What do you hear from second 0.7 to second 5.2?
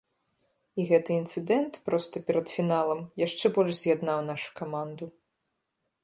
І гэты інцыдэнт проста перад фіналам яшчэ больш з'яднаў нашу каманду.